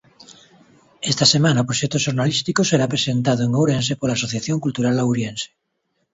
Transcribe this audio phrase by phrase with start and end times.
[1.11, 5.47] Esta semana, o proxecto xornalístico será presentado en Ourense pola Asociación Cultural Auriense.